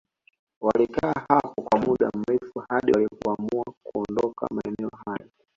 [0.61, 5.29] Walikaa hapo kwa muda mrefu hadi walipoamua kuondoka maeneo hayo